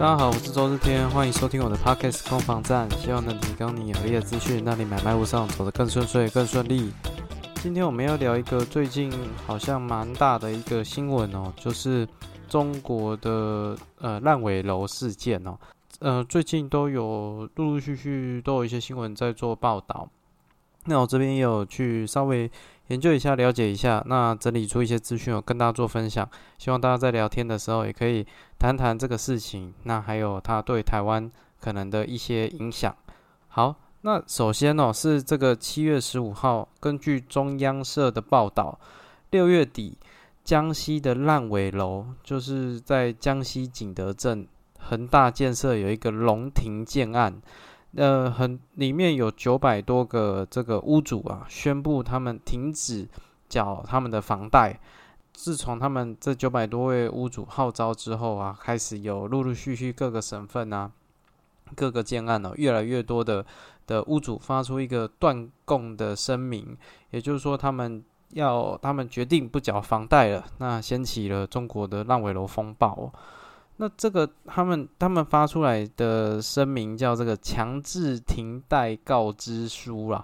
[0.00, 6.90] 大家好，我是周日天，欢迎收听我的 Podcast 空房站，希望能提供你有力的资讯，让你买卖路上走得更顺遂、更顺利。
[7.56, 9.12] 今天我们要聊一个最近
[9.46, 12.08] 好像蛮大的一个新闻哦，就是
[12.48, 15.54] 中国的呃烂尾楼事件哦。
[15.98, 20.08] 呃，最近都有陆陆续续都有一些新闻在做报道。
[20.86, 22.50] 那我这边也有去稍微
[22.88, 26.28] 研究一下、了解一下，那整理出一些资讯，我跟大家做分享。
[26.58, 28.26] 希望大家在聊天的时候也可以
[28.58, 32.94] 谈谈这个事情，那还有它对台湾可能的一些影响。
[33.48, 38.78] 好，那首先哦，是这个七月十五号，根据中央社的报道，
[39.30, 39.98] 六月底
[40.42, 47.40] 江西的烂尾楼，就是在江西景德镇恒大建设有一个龙庭建案。
[47.96, 53.08] 呃，很里面有九百多个这个屋主啊，宣布他们停止
[53.48, 54.78] 缴他们的房贷。
[55.32, 60.90] 自从他们这九百多位屋主号召之后啊，开始有陆陆续续各个省份啊、
[61.74, 63.44] 各个建案哦，越来越多的
[63.86, 66.76] 的屋主发出一个断供的声明，
[67.10, 73.12] 也就是说，他们要他们决定不缴房贷了，那掀起了中国的烂尾楼风暴。
[73.80, 80.22] 那这个他们他们发出来的声明叫这个强制停贷告知书啦。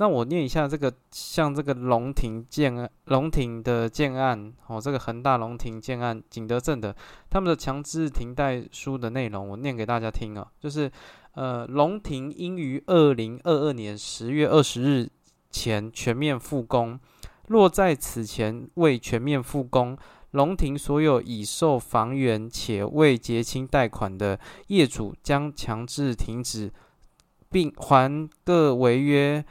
[0.00, 6.94] 那我念一下这个，像这个龙庭建，龙庭的建案哦，这个恒大龙庭建案，景德镇的
[7.30, 10.90] 他们的强制停贷书的内容，我念给大家听啊，就是
[11.34, 15.08] 呃，龙庭应于二零二二年十月二十日
[15.52, 16.98] 前全面复工，
[17.46, 19.96] 若在此前未全面复工。
[20.32, 26.70] 龙庭所有已售房源且未结清贷款的业主将强制停止，
[27.50, 29.42] 并还各违约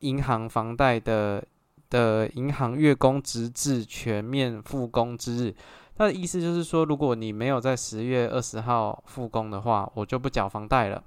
[0.00, 1.44] 银行房贷的
[1.88, 5.54] 的银行月供，直至全面复工之日。
[5.96, 11.02] 他的意思就是说，如果你没有在十月二十号复工的话，我就不缴房贷了。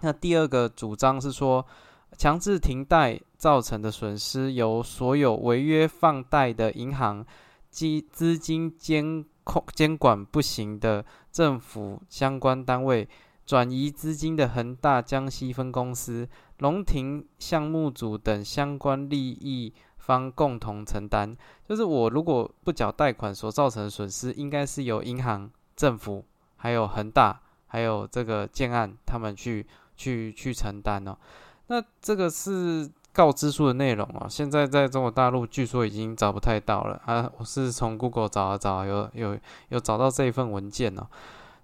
[0.00, 1.64] 那第二个主张是说，
[2.18, 7.24] 强制停贷造成的损失由所有违约放贷的银行。
[7.70, 13.08] 基资金监控监管不行的政府相关单位
[13.46, 21.36] 转移资金的恒大江西分公司、龙庭项目组等相关利益方共同承担。
[21.68, 26.24] 就是我如果不缴贷款所造成的损失，应该是由银行、政府、
[26.56, 29.66] 还有恒大、还有这个建案他们去
[29.96, 31.16] 去去承担哦。
[31.68, 32.90] 那这个是。
[33.12, 37.30] 告知书的内容啊，现在在中国大陆据说已经找不太到了啊。
[37.38, 39.36] 我是从 Google 找啊找，有有
[39.68, 41.06] 有找到这一份文件哦。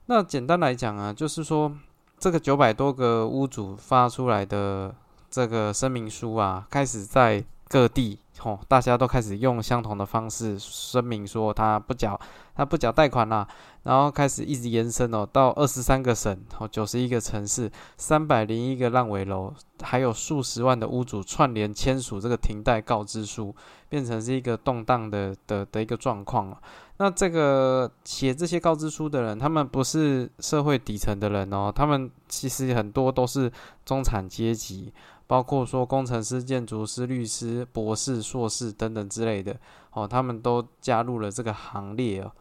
[0.07, 1.73] 那简单来讲啊，就是说
[2.19, 4.95] 这个九百多个屋主发出来的
[5.31, 12.19] 这个声明书啊，开始在各地哦，大家都开始用相同的方式声明说他不缴，
[12.55, 13.47] 他不缴贷款啦。
[13.83, 16.37] 然后开始一直延伸哦，到二十三个省，
[16.71, 23.55] 九十一个城市，三百零一个烂尾楼，还有数十万的屋主串联签署这个停贷告知书，
[23.89, 26.61] 变成是一个动荡的的的一个状况了。
[26.99, 33.51] 那这个写这些告知书的人，他们不是社会底层的人哦，他们其实很多都是
[33.85, 34.93] 中产阶级，
[35.27, 39.57] 包括说工程师、建筑师、律师、博士、硕士等等之类的
[39.93, 42.33] 哦，他们都加入了这个行列哦。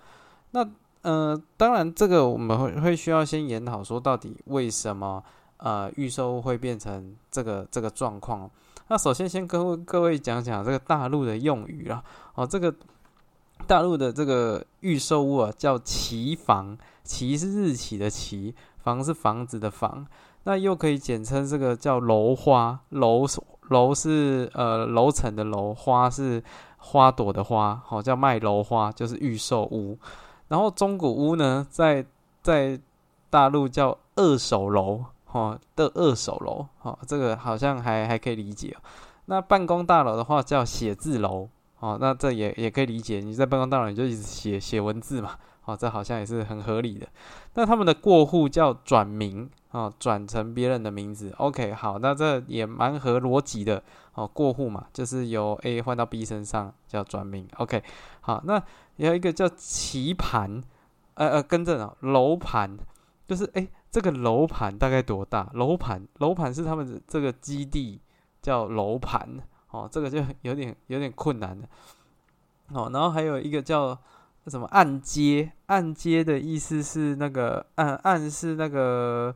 [0.51, 0.68] 那
[1.01, 5.23] 呃，当然，这个我们会会需要先研讨说，到底为什么
[5.57, 8.50] 呃预售会变成这个这个状况？
[8.88, 12.03] 那首先先跟各位讲讲这个大陆的用语啦。
[12.34, 12.73] 哦，这个
[13.67, 20.06] 大陆的这个预售物啊，叫期房，期是日期的期，房是房子的房，
[20.45, 23.25] 那又可以简称这个叫楼花，楼
[23.69, 26.41] 楼是呃楼层的楼，花是
[26.78, 29.97] 花朵的花，好叫卖楼花，就是预售屋。
[30.47, 32.05] 然后中古屋呢，在
[32.44, 32.79] 在
[33.31, 38.78] 大陆叫二手楼，哈的二手楼，哈这个好像还还可以理解。
[39.25, 41.49] 那办公大楼的话叫写字楼，
[41.79, 43.20] 哦，那这也也可以理解。
[43.20, 45.31] 你在办公大楼你就一直写写文字嘛，
[45.66, 47.08] 哦，这好像也是很合理的。
[47.56, 51.34] 那他们的过户叫转名，哦，转成别人的名字。
[51.38, 53.84] OK，好，那这也蛮合逻辑的，
[54.14, 57.47] 哦，过户嘛，就是由 A 换到 B 身上叫转名。
[57.58, 57.84] OK，
[58.22, 58.64] 好，那。
[58.97, 60.64] 有一个叫棋盘，
[61.16, 62.78] 呃呃，跟正啊，楼盘
[63.28, 65.50] 就是哎，这个楼盘大概多大？
[65.53, 68.00] 楼盘楼盘是他们的这个基地
[68.41, 69.38] 叫楼盘
[69.70, 71.68] 哦，这个就有点有点困难的
[72.70, 72.90] 哦。
[72.94, 74.00] 然后还有一个叫
[74.47, 79.36] 什么按揭，按揭的意思是那个按按是那个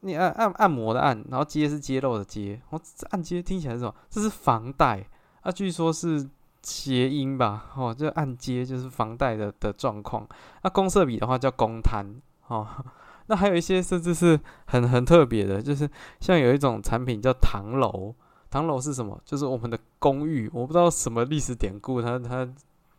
[0.00, 2.60] 你按按按摩的按，然后揭是揭露的揭。
[2.70, 3.94] 哦，按揭听起来是什么？
[4.08, 5.06] 这是房贷
[5.42, 6.28] 啊，据说是。
[6.66, 10.26] 谐音吧，哦，就按揭就是房贷的的状况。
[10.62, 12.06] 那公社比的话叫公摊，
[12.46, 12.66] 哦，
[13.28, 15.86] 那还有一些甚至是很很特别的，就是
[16.20, 18.14] 像有一种产品叫唐楼，
[18.48, 19.20] 唐楼是什么？
[19.26, 22.48] 就是我们的公寓，我不知道什么历史典故，它它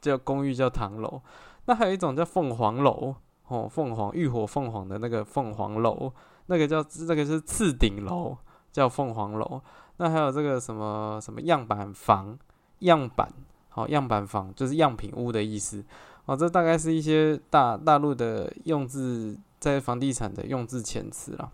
[0.06, 1.20] 叫公寓叫唐楼。
[1.66, 3.16] 那还有一种叫凤凰楼，
[3.48, 6.14] 哦，凤凰浴火凤凰的那个凤凰楼，
[6.46, 8.38] 那个叫这个是次顶楼，
[8.72, 9.60] 叫凤凰楼。
[9.98, 12.38] 那还有这个什么什么样板房，
[12.80, 13.28] 样板，
[13.70, 15.84] 好样板房就是样品屋的意思。
[16.26, 21.52] 哦，这大概是一些大大陆的用字，在房地产的用字遣词了。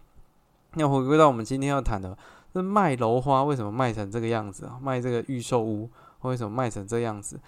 [0.74, 2.18] 那回归到我们今天要谈的，
[2.54, 4.80] 这卖楼花为什么卖成这个样子啊？
[4.82, 5.90] 卖这个预售屋
[6.22, 7.40] 为什么卖成这样子？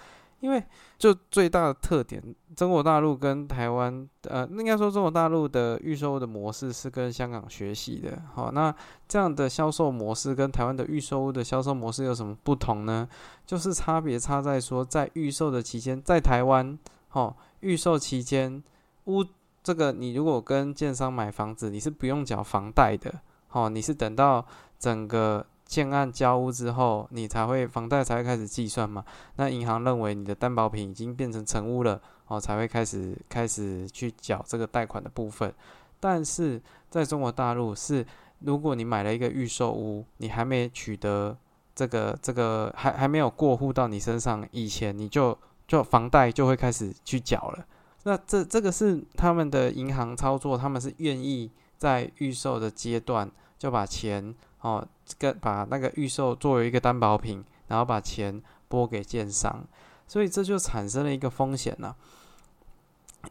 [0.44, 0.62] 因为
[0.98, 2.22] 就最大的特点，
[2.54, 8.22] 中国大陆跟台湾，呃，应该说中国大陆的预售的模式是跟香港学习的。
[8.34, 8.76] 好，那
[9.08, 13.08] 这样的销售模式跟台湾的预售的销售模式有什么不同呢？
[13.46, 16.78] 就是差别差在说，在预售的期间，在台湾。
[17.14, 18.62] 哦，预售期间，
[19.06, 19.24] 屋
[19.64, 23.14] 这个你如果跟建商买房子，你是不用缴房贷的。
[23.52, 24.46] 哦，你是等到
[24.78, 29.04] 整个建案交屋之后，你才会房贷才会开始计算嘛？
[29.38, 35.52] 那银行认为你的担保品已经变成成屋了，哦，才会开始开始去缴这个贷款的部分。
[36.00, 36.62] 但是
[36.92, 38.06] 在中国大陆是，
[38.42, 41.36] 如果你买了一个预售屋，你还没取得
[41.74, 45.36] 这个这个还还没有过户到你身上以前，你就。
[45.66, 47.66] 就房贷就会开始去缴了，
[48.04, 54.86] 那这这个是他们的银行操作，他们是愿意在预售的阶段就把钱哦，
[55.18, 59.64] 跟把那个预售作为一个担保品，然后把钱拨给建商，
[60.08, 61.96] 所以这就产生了一个风险呢。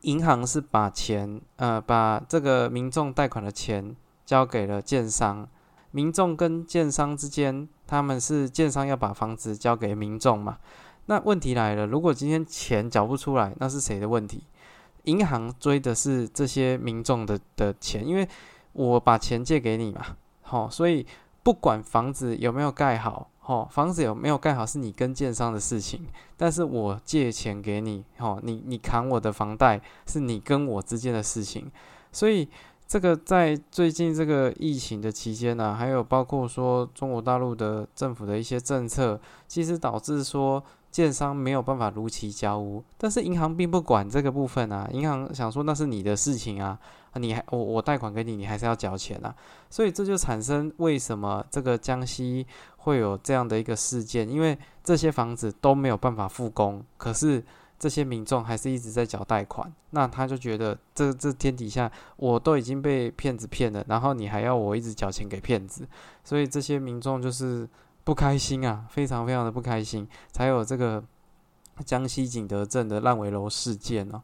[0.02, 3.94] 银行是把钱呃把这个民众贷款的钱
[4.24, 5.48] 交给了建商，
[5.90, 10.58] 民众跟建商之间，他们是建商要把房子交给民众嘛？
[11.06, 14.44] 那问题来了，如果今天钱缴不出来，那是谁的问题？
[15.04, 18.28] 银行追的是这些民众的的钱，因为
[18.72, 20.16] 我把钱借给你嘛，
[20.52, 21.06] 好，所以
[21.42, 26.02] 不管房子有没有盖好，好，房子有没有盖好是你跟建商的事情，
[26.36, 31.72] 但是我借钱给你，好，你你扛我的房贷是你跟我之间的事情，
[32.12, 32.46] 所以
[32.86, 39.18] 这个在最近这个疫情的期间呢，还有包括说中国大陆的政府的一些政策，
[39.48, 40.62] 其实导致说。
[40.92, 44.86] 建商没有办法如期交屋，但是银行并不管这个部分啊。
[44.92, 46.78] 银行想说那是你的事情啊，
[47.14, 49.34] 你还我我贷款给你，你还是要交钱啊。
[49.70, 52.46] 所以这就产生为什么这个江西
[52.76, 57.42] 会有这样的一个事件，因为这些房子都没有办法复工，可是
[57.78, 65.88] 这些民众还是一直在缴贷款，那他就觉得这这天底下我都已经被骗子骗了，然后你还要我一直缴钱给骗子，
[66.22, 67.66] 所以这些民众就是。
[68.04, 71.02] 不开心啊，非常非常的不开心，才有这个
[71.84, 74.20] 江西景德镇的烂尾楼事件哦。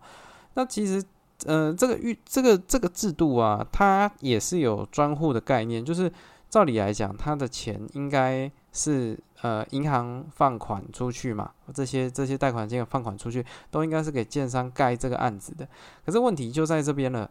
[0.55, 1.03] 那其实，
[1.47, 6.13] 呃，这个预这个这个制度啊，它也是有专户的概念，就是
[6.51, 15.69] 照理来讲，它的钱应该是呃银行放款出去嘛，这些这些贷款金额放款出去，都应该是给建商盖这个案子的。
[16.05, 17.31] 可是问题就在这边了。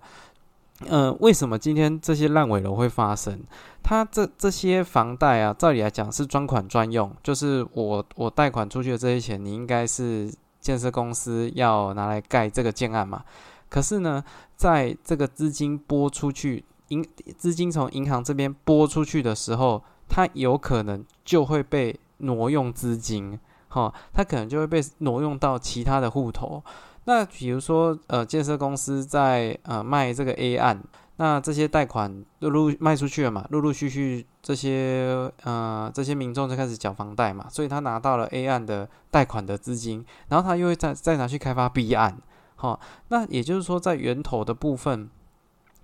[0.85, 3.41] 嗯，为什么今天这些烂尾楼会发生？
[3.81, 13.23] 它这这些房贷啊，照理来讲是专款专用，就是我我贷款出去的这些钱，你应该是建设公司要拿来盖这个建案嘛。
[13.69, 14.23] 可是呢，
[14.55, 17.03] 在这个资金拨出去，银
[17.37, 26.63] 资金从银行这边拨出去的时候，它有可能就会被挪用资金，哈，它可能就会被挪用到其他的户头。
[27.09, 30.83] 那比如说，呃，建设公司在呃卖这个 A 案，
[31.15, 42.17] 那这些贷款陆陆卖出去了嘛，陆陆续续这些呃这些民众就开始缴房贷嘛，所以他拿到了 A 案的贷款的资金，然后他又会再再拿去开发 B 案，
[42.57, 45.09] 好，那也就是说在源头的部分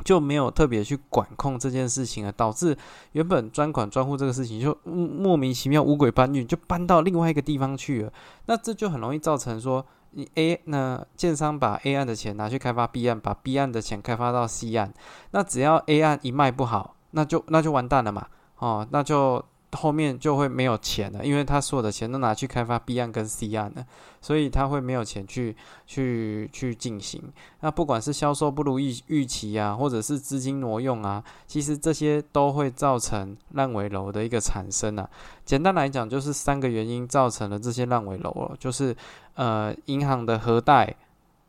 [0.03, 2.77] 就没有特别去管控这件事情了，导致
[3.13, 8.11] 原本专款专户这个事情就莫名其妙五鬼搬运，就搬到另外一个地方去了，
[8.47, 9.85] 那这就很容易造成说。
[10.13, 14.93] 你 A 那建商把 A 案的钱拿去开发 B 案，把 B 案的钱开发到 C 案，
[15.31, 18.27] 那只要 A 案一卖不好，那就那就完蛋了嘛，
[18.57, 19.43] 哦，那就。
[19.73, 23.85] 后面就会没有钱了，因为他所有的钱都拿去开发 B 案跟 C 案了，
[24.21, 27.21] 所以他会没有钱去去去进行。
[27.61, 35.09] 那不管是销售不如预预期啊，或者是资金挪用啊，其实这些都会造成烂尾楼的一个产生啊。
[35.45, 38.95] 简单来讲，就是三个原因造成了这些烂尾楼了，就是
[39.35, 40.95] 呃银行的核贷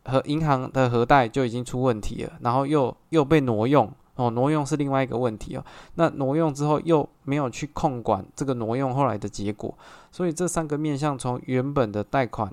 [0.04, 3.92] 和银行的核贷就已经出问题了，然后又又被挪用。
[4.16, 5.64] 哦，挪用是另外一个问题哦。
[5.94, 9.76] 那挪用之后又没有去控管这个挪用后来的结果，
[10.10, 12.52] 所以这三个面向从原本的贷款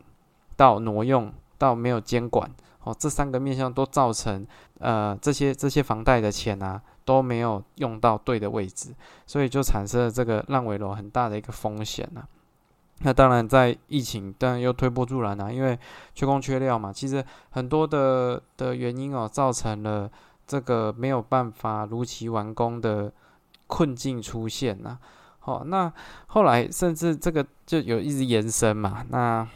[0.56, 2.50] 到挪用到没有监管，
[2.84, 4.46] 哦，这三个面向都造成
[4.80, 8.94] 呃这些这些房贷的钱啊都没有用到对的位置，
[9.25, 12.24] 所以就产生了这个烂尾楼很大的一个风险呐。
[13.03, 15.77] 那当然，在疫情当然又推波助澜啊，因为
[16.13, 16.94] 缺工缺料嘛。
[16.94, 20.08] 其实很多的的原因哦，造成了
[20.51, 23.10] 这个没有办法如期完工的
[23.67, 25.00] 困境出现呐。
[25.39, 25.89] 好，那
[26.27, 29.05] 后来甚至这个就有一直延伸嘛。
[29.10, 29.48] 那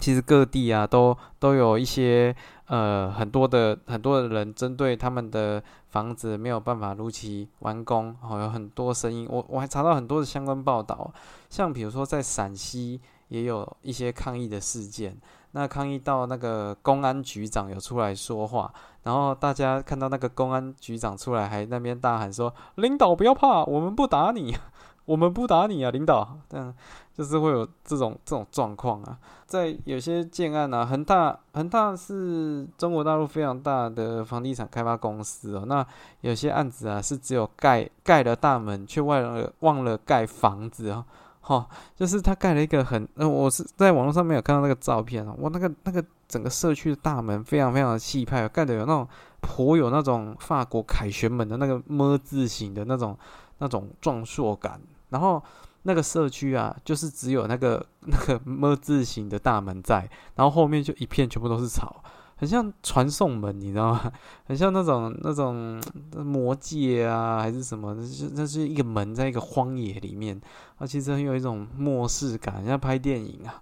[0.00, 2.34] 其实各地啊，都都有一些
[2.68, 9.28] 呃很多的很多的人针对他们的房子没有办法如期完工，哦，有很多声音。
[9.30, 11.12] 我我还查到很多的相关报道，
[11.50, 15.14] 像比如说在陕西也有一些抗议的事件，
[15.56, 18.70] 那抗议到那个公安局长有出来说话，
[19.04, 24.54] 然后大家看到那个公安局长出来，还那边大喊说：“领导不要怕，我们不打你。”
[25.06, 26.74] 我们不打你啊，领导，这样
[27.14, 29.16] 就是会有这种这种状况啊。
[29.46, 35.64] 在有些建案啊，恒大恒大是中国大陆非常大的房地产开发公司哦。
[35.64, 35.86] 那
[36.22, 41.04] 有些案子啊，是只有盖盖了大门，却忘了忘了盖房子哦。
[41.46, 49.06] 哈，就是他盖了一个很，我是在网络上面有看到那个照片哦，哇，那个那个整个社区的大门非常非常的气派，盖的有那种
[49.40, 53.16] 颇有那种法国凯旋门的那个么字形的那种
[53.58, 54.80] 那种壮硕感。
[55.10, 55.40] 然后
[55.84, 59.98] 那个社区啊，就是只有那个那个么字形的大门在，
[60.34, 62.02] 然后后面就一片全部都是草，
[62.36, 64.12] 很像传送门，你知道吗？
[64.46, 65.82] 很像那种那种
[66.16, 67.94] 魔界啊，还是什么？
[67.94, 70.40] 那是那是一个门在一个荒野里面，
[70.78, 73.60] 啊，其实很有一种末世感，像拍电影啊。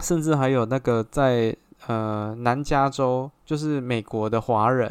[0.00, 1.56] 甚至还有那个在
[1.86, 4.86] 呃南加州，就是美国的华人，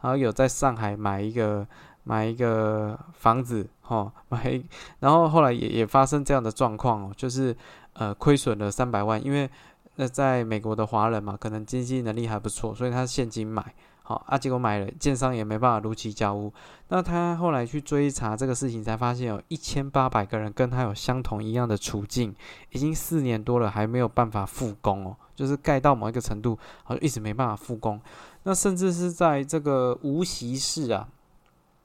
[0.00, 1.66] 然后有在上海买一个。
[2.04, 4.60] 买一个房子，哈，买，
[4.98, 7.56] 然后后来也也发生这样的状况哦，就是
[7.92, 9.48] 呃亏损了三百万，因为
[9.96, 16.52] 那在美国的华人嘛，可能经济能力还不错，所以他现金买，好啊，结果买了，建商也没办法如期交屋，
[16.88, 22.34] 那他后来去追查这个事情，才发现有一千八百个人跟他有相同一样的处境，
[22.70, 28.00] 已经四年多了还没有办法复工哦，就是盖到某一个程度，好像一直没办法复工，
[28.44, 31.08] 那甚至是在这个无锡市啊。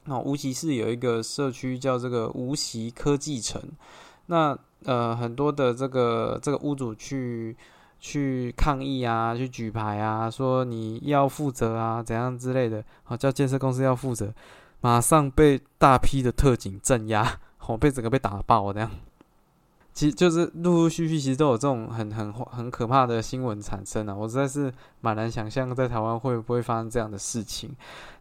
[0.06, 3.62] 那无锡市有一个社区叫这个无锡科技城，
[4.28, 7.58] 那呃很多的这个这个屋主去
[8.00, 14.34] 去抗议啊，去举牌啊，说你要负责啊，怎样之类的，好叫建设公司要负责，
[14.82, 18.90] 马上被大批的特警镇压，好 被整个被打爆这样。
[19.94, 24.14] 其实就是陆陆续续，其实都有这种很很很可怕的新闻产生啊！
[24.14, 27.76] 我实在是蛮难想象在台湾会不会发生这样的事情。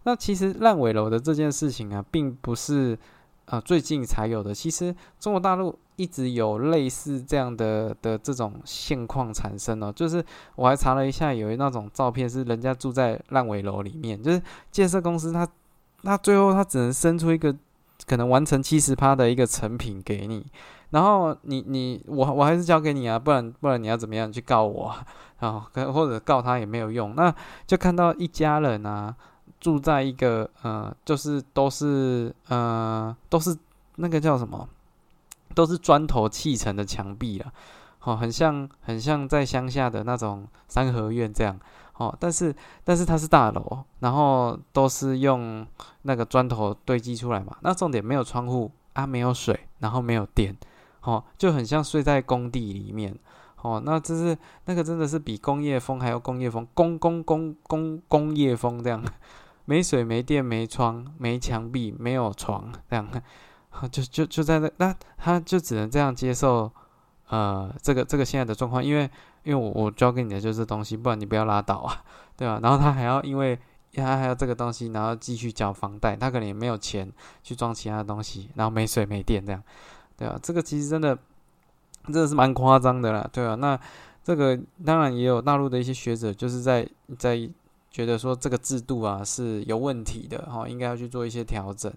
[0.04, 2.98] 那其实烂尾楼的这件事情啊，并不是
[3.44, 4.54] 啊最近才有的。
[4.54, 9.92] 其实中国大陆一直有类似这样的的这种现况产生哦。
[9.94, 10.24] 就是
[10.54, 15.46] 我还查了一下，有那种照片是人家住在烂尾楼里面，就是建设公司他
[16.02, 17.54] 他最后他只能生出一个
[18.06, 20.46] 可能完成七十趴的一个成品给你。
[20.90, 24.94] 然后你你我我还是交给你啊，不然不然你要怎么样去告我
[25.40, 25.68] 啊？
[25.72, 27.14] 可或者告他也没有用。
[27.16, 27.34] 那
[27.66, 29.14] 就看到一家人啊，
[29.58, 33.56] 住在一个呃，就是都是呃都是
[33.96, 34.68] 那个叫什么，
[35.56, 37.50] 都是砖头砌成的墙壁了，
[38.02, 41.58] 哦，很像很像在乡下的那种三合院这样，
[41.96, 45.66] 哦，但是但是它是大楼，然后都是用
[46.02, 47.56] 那个砖头堆积出来嘛。
[47.62, 50.54] 那重点没有窗户啊，没有水，然后没有电。
[51.00, 53.16] 哦，就很像睡在工地里面，
[53.62, 54.36] 哦，那这是
[54.66, 59.02] 那个真的是比工业风还要工业风，工工工工工业风这样，
[59.64, 63.08] 没水没电没窗没墙壁没有床这样，
[63.90, 66.70] 就就就在那，那他就只能这样接受，
[67.28, 69.10] 呃，这个这个现在的状况，因为
[69.42, 72.04] 因为我我教给你的就是东西，不然你不要拉倒啊，
[72.36, 72.60] 对吧？
[72.62, 73.58] 然后他还要因为
[73.94, 77.10] 他还要这个东西，然后继续交房贷，他可能也没有钱
[77.42, 79.62] 去装其他的东西，然后没水没电这样。
[80.16, 81.18] 对啊，这个其实真的
[82.04, 83.78] 真的是蛮夸张的啦，对啊，那
[84.24, 87.48] 这个当然也有大陆的一些学者，就是在在
[87.90, 91.92] 觉得说这个制度啊是有问题的，哈，应该要去做一些调整。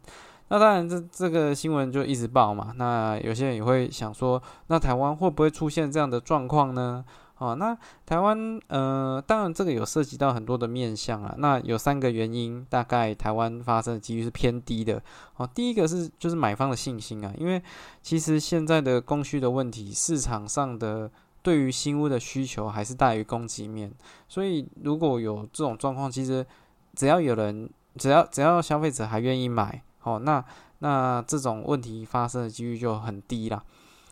[0.50, 2.74] 那当然，这这个新闻就一直报嘛。
[2.76, 7.06] 那有些人也会想说，那台湾会不会出现这样的状况呢？
[7.38, 11.34] 哦，那台湾，呃，当然这个有涉及到很多的面向啊。
[11.38, 15.02] 那有三个原因，大概台湾发生的几率是偏低的。
[15.38, 17.62] 哦，第一个是就是买方的信心啊，因为
[18.02, 21.10] 其实现在的供需的问题，市场上的
[21.42, 23.90] 对于新屋的需求还是大于供给面，
[24.28, 26.46] 所以如果有这种状况，其实
[26.94, 30.44] 只要有人，只要只要消费者还愿意买，哦，那
[30.80, 33.64] 那这种问题发生的几率就很低啦。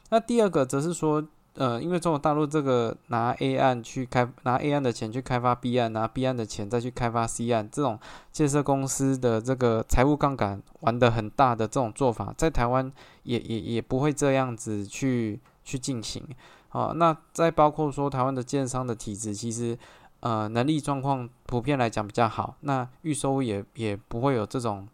[0.09, 1.25] 那第二个则是说。
[1.59, 7.99] 呃，因为中国大陆这个拿 A 案去开，拿 A 案的钱去开发 B 案，拿 B 案的钱再去开发 C 案，这种
[8.31, 16.23] 建设公司的这个财务杠杆玩的很大的这种做法，在台湾也也也不会这样子去去进行。
[16.69, 19.75] 好，那再包括说台湾的建商的体制，其实
[20.19, 24.87] 呃能力状况普遍来讲比较好，那预收也也不会有这种。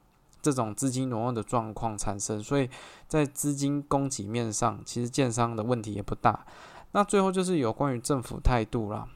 [0.43, 2.69] 这种资金挪用的状况产生，所以
[3.07, 6.45] 在资金供给面上，其实建商的问题也不大。
[6.91, 9.07] 那最后就是有关于政府态度啦，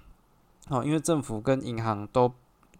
[0.69, 2.31] 哦，因为政府跟银行都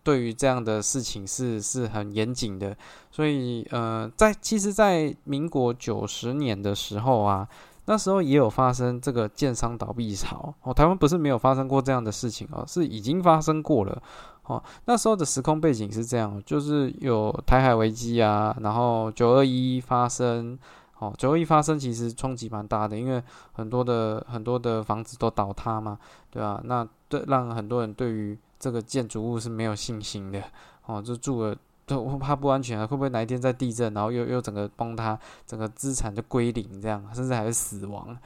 [0.02, 2.76] 对于这样的事情是是很严谨的，
[3.12, 7.48] 所以呃，在其实，在民国九十年的时候啊，
[7.86, 14.02] 那时候也有发生这个建商倒闭潮哦，台湾不是没有发生过这样的事情哦，是已经发生过了。
[14.48, 20.58] 哦，那时候的时空背景是这样，就是有台海危机啊，然后九二一发生，
[21.00, 26.00] 哦，九二一发生其实冲击蛮大的，因为很多的很多的房子都倒塌嘛，
[26.32, 26.62] 对吧？
[26.64, 30.42] 那对让很多人对于这个建筑物是没有信心的，
[30.86, 31.54] 哦，就住了
[31.86, 38.18] 都怕不安全啊，会不会哪一天再地震，然后又又整个崩塌，整个资产就归零这样，甚至还会死亡。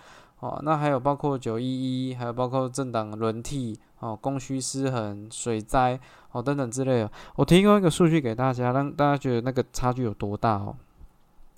[0.41, 5.99] 哦，那还有包括九一一，还有包括政党轮替，哦，供需失衡、水灾，
[6.31, 7.11] 哦等等之类的。
[7.35, 10.75] 我提供一个数据给大家，让大家觉得那个差距有多大哦。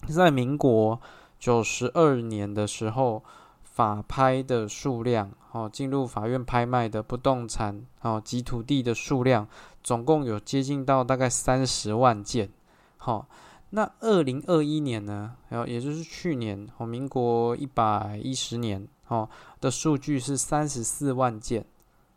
[0.09, 0.99] 在民国
[1.39, 3.23] 九十二年的时候，
[3.63, 9.47] 法拍的数量，哦，进入法院拍卖的不动产，哦及土地的数量，
[9.81, 12.49] 总共有接近到大概三十万件，
[12.97, 13.27] 好。
[13.75, 15.35] 那二零二一年呢？
[15.49, 19.27] 然后也就是去年，哦，民国一百一十年，哦
[19.59, 21.65] 的数据是三十四万件，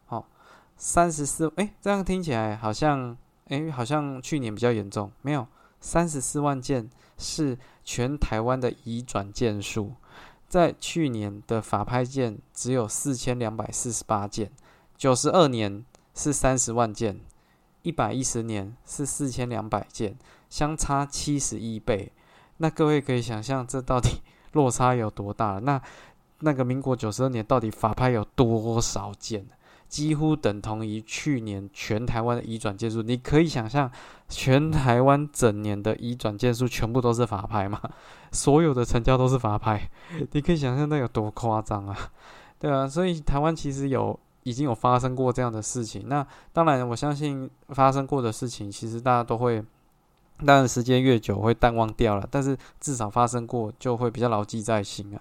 [0.08, 0.22] 哦，
[0.76, 5.46] 三十四，哎，这样听起来好像，哎，好像去年比较严重，没有，
[5.80, 9.94] 三十四万件是全台湾的移转件数，
[10.46, 14.52] 在去年的法拍件只有四千两百四十八件，
[14.94, 15.82] 九十二年
[16.14, 17.18] 是三十万件，
[17.80, 20.18] 一百一十年是四千两百件。
[20.48, 22.10] 相差七十一倍，
[22.58, 24.20] 那各位可以想象这到底
[24.52, 25.58] 落差有多大？
[25.58, 25.80] 那
[26.40, 29.46] 那个民国九十二年到底法拍有多少件？
[29.88, 33.02] 几乎等同于去年全台湾的移转件数。
[33.02, 33.88] 你可以想象，
[34.28, 37.80] 全台湾整年的移转件数全部都是法拍吗？
[38.32, 39.88] 所有的成交都是法拍？
[40.32, 41.96] 你可以想象那有多夸张啊？
[42.58, 46.08] 对啊，所以台湾其实有已经有发生过这样的事情。
[46.08, 49.62] 那当然，我相信发生过的事情，其实大家都会。
[50.44, 55.20] 当然，时间越久会淡忘掉了，但是至少发生过就会比较牢记在心啊。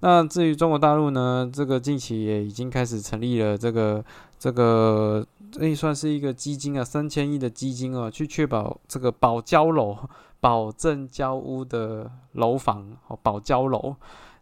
[0.00, 4.04] 那至于中国大陆呢，这个近期也已经开始成立了这个
[4.38, 9.96] 这个，这算是一个基金啊，三千亿的基金啊，去确保这个保交楼、
[10.38, 13.94] 保证交屋的楼房哦，保交楼。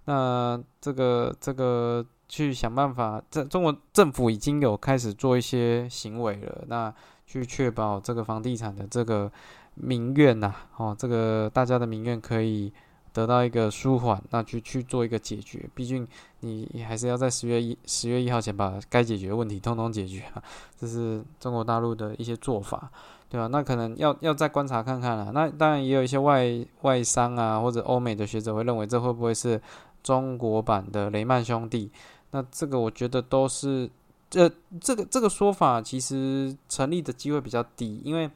[0.05, 6.93] 那这个这个去想办法，这中国政府已经有开始做一些行为了，那
[7.27, 9.31] 去确保这个房地产的这个。
[9.75, 12.73] 民怨呐，哦，这个大家的民怨可以
[13.13, 15.69] 得到一个舒缓，那去去做一个解决。
[15.75, 16.07] 毕竟
[16.41, 20.43] 你还是要在十月一十月一号前把该解决的问题通通解决啊，
[20.79, 22.91] 这是中国大陆的一些做法，
[23.29, 23.47] 对吧？
[23.47, 25.33] 那可能要要再观察看看了。
[25.33, 26.47] 那当然也有一些外
[26.83, 29.61] 外商啊或者欧美的学者会认为这会不会是
[30.03, 31.91] 中国版的雷曼兄弟？
[32.33, 33.91] 那这个我觉得都是
[34.29, 38.31] 这这个这个说法其实成立的机会比较低，因为。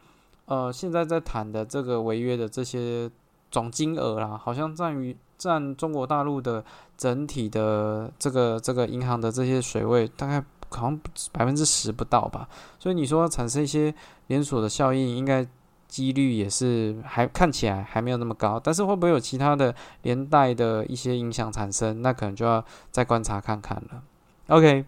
[0.46, 3.11] 呃，现在在谈的这个违约的这些
[3.50, 6.62] 总金额啦，好像占于占中国大陆的
[6.96, 11.00] 整体的这个这个银行的这些水位，大概好像
[11.33, 12.48] 百分之十不到吧。
[12.78, 13.94] 所以你说产生一些
[14.26, 15.46] 连锁的效应，应该
[15.88, 18.61] 几率也是还看起来还没有那么高。
[18.61, 24.02] 但是会不会有其他的连带的一些影响产生，那可能就要再观察看看了。
[24.48, 24.85] OK。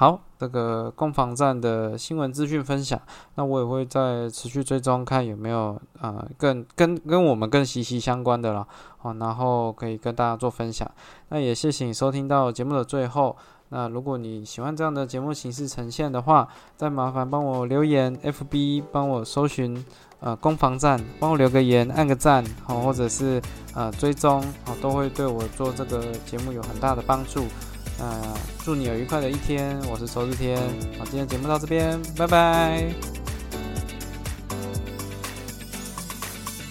[0.00, 2.98] 好，这个攻防战的新闻资讯分享，
[3.34, 10.90] 那我也会在持续追踪，看有没有呃更跟跟我们更息息相关的了好，然后可以跟大家做分享。
[11.28, 13.36] 那也谢谢你收听到节目的最后。
[13.68, 19.84] 那如果你喜欢这样的节目形式呈现的话，再麻烦帮我留言，FB 帮我搜寻
[20.20, 23.38] 呃攻防战，帮我留个言，按个赞好，或者是
[23.74, 27.44] 呃追踪哦，都会对我做这个节目有很大的帮助。
[28.00, 28.34] 那
[28.64, 30.56] 祝你有愉快的一天，我是仇日天，
[30.98, 33.19] 好，今天节目到这边，拜拜。